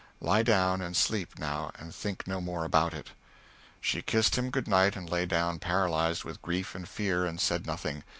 [0.19, 3.11] Lie down and sleep, now, and think no more about it."
[3.79, 7.67] She kissed him good night and lay down paralyzed with grief and fear, but said
[7.67, 8.03] nothing.